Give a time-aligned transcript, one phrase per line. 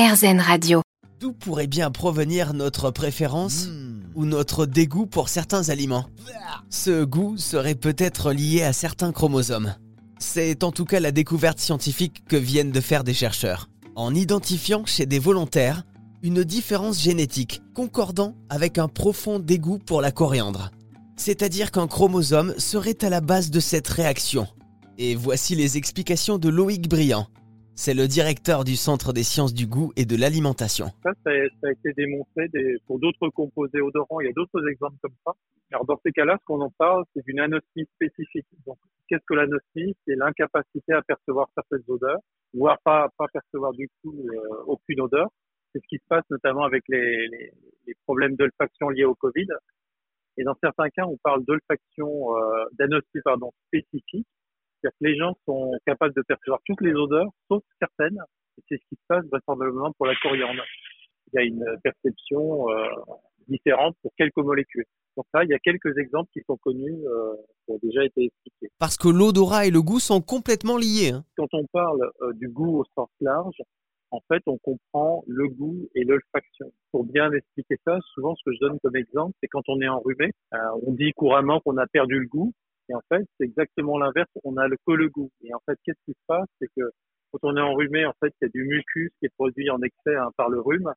[0.00, 0.80] RZN Radio.
[1.20, 3.68] D'où pourrait bien provenir notre préférence
[4.14, 6.06] ou notre dégoût pour certains aliments?
[6.70, 9.74] Ce goût serait peut-être lié à certains chromosomes.
[10.18, 14.86] C'est en tout cas la découverte scientifique que viennent de faire des chercheurs, en identifiant
[14.86, 15.82] chez des volontaires
[16.22, 20.70] une différence génétique concordant avec un profond dégoût pour la coriandre.
[21.16, 24.46] C'est-à-dire qu'un chromosome serait à la base de cette réaction.
[24.96, 27.26] Et voici les explications de Loïc Briand.
[27.82, 30.88] C'est le directeur du Centre des sciences du goût et de l'alimentation.
[31.02, 32.50] Ça, ça a, été démontré
[32.86, 34.20] pour d'autres composés odorants.
[34.20, 35.32] Il y a d'autres exemples comme ça.
[35.72, 38.44] Alors dans ces cas-là, ce qu'on en parle, c'est d'une anosmie spécifique.
[38.66, 38.76] Donc,
[39.08, 39.96] qu'est-ce que l'anosmie?
[40.06, 42.18] C'est l'incapacité à percevoir certaines odeurs,
[42.52, 45.30] voire pas, pas percevoir du tout euh, aucune odeur.
[45.72, 47.50] C'est ce qui se passe notamment avec les,
[48.04, 49.48] problèmes d'olfaction liés au Covid.
[50.36, 54.26] Et dans certains cas, on parle d'olfaction, euh, pardon, spécifique.
[54.80, 58.18] C'est-à-dire que les gens sont capables de percevoir toutes les odeurs, sauf certaines.
[58.58, 60.62] Et c'est ce qui se passe vraisemblablement pour la coriandre.
[61.32, 62.88] Il y a une perception euh,
[63.48, 64.84] différente pour quelques molécules.
[65.16, 68.24] Donc là, il y a quelques exemples qui sont connus, euh, qui ont déjà été
[68.24, 68.72] expliqués.
[68.78, 71.10] Parce que l'odorat et le goût sont complètement liés.
[71.12, 71.24] hein.
[71.36, 73.60] Quand on parle euh, du goût au sens large,
[74.12, 76.72] en fait, on comprend le goût et l'olfaction.
[76.90, 79.88] Pour bien expliquer ça, souvent ce que je donne comme exemple, c'est quand on est
[79.88, 82.52] enrhumé, euh, on dit couramment qu'on a perdu le goût,
[82.90, 85.30] et en fait, c'est exactement l'inverse, on a le, que le goût.
[85.42, 86.48] Et en fait, qu'est-ce qui se passe?
[86.60, 86.90] C'est que
[87.30, 89.80] quand on est enrhumé, en fait, il y a du mucus qui est produit en
[89.82, 90.92] excès hein, par le rhume,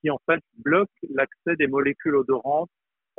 [0.00, 2.70] qui en fait bloque l'accès des molécules odorantes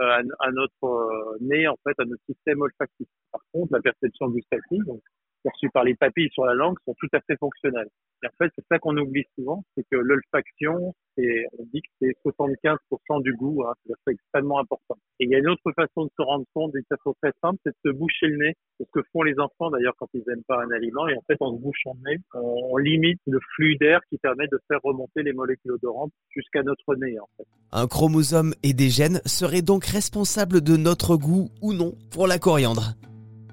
[0.00, 3.08] euh, à, à notre euh, nez, en fait, à notre système olfactif.
[3.30, 5.00] Par contre, la perception gustative, donc
[5.42, 7.88] perçue par les papilles sur la langue, sont tout à fait fonctionnelles.
[8.22, 12.16] Et en fait, c'est ça qu'on oublie souvent, c'est que l'olfaction, on dit que c'est
[12.24, 13.74] 75% du goût, hein,
[14.06, 14.96] c'est extrêmement important.
[15.18, 17.58] Et il y a une autre façon de se rendre compte d'une façon très simple,
[17.64, 18.54] c'est de se boucher le nez.
[18.78, 21.08] C'est ce que font les enfants d'ailleurs quand ils aiment pas un aliment.
[21.08, 24.46] Et en fait, en se bouchant le nez, on limite le flux d'air qui permet
[24.46, 27.18] de faire remonter les molécules odorantes jusqu'à notre nez.
[27.18, 27.46] En fait.
[27.72, 32.38] Un chromosome et des gènes seraient donc responsables de notre goût ou non pour la
[32.38, 32.94] coriandre?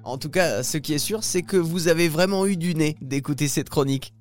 [0.04, 2.96] En tout cas, ce qui est sûr, c'est que vous avez vraiment eu du nez
[3.00, 4.14] d'écouter cette chronique.